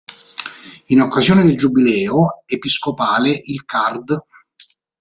In 0.85 0.99
occasione 0.99 1.43
del 1.43 1.55
giubileo 1.55 2.41
episcopale 2.47 3.29
il 3.43 3.63
card. 3.65 4.25